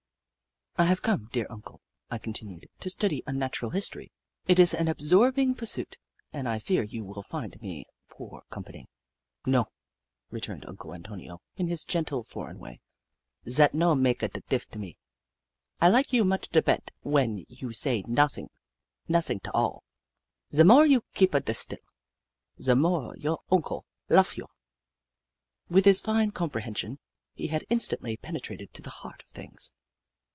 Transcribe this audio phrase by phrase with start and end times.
[0.81, 4.11] "I have come, dear Uncle," I continued," to study Unnatural History.
[4.47, 5.97] It is an absorbing pursuit,
[6.33, 8.87] and I fear you will find me poor company
[9.45, 9.67] ""No,"
[10.31, 12.81] returned Uncle Antonio, in his gentle, foreign way,"
[13.49, 14.97] zat no maka da dif to me.
[15.81, 18.47] I lika you mucha da bet when you say nossing—
[19.13, 19.83] nossing 't all.
[20.51, 21.79] Ze more you keepa da still,
[22.59, 24.47] ze more your Oncle lofe you."
[25.69, 26.97] With his fine comprehension,
[27.35, 29.75] he had in stantly penetrated to the heart of things.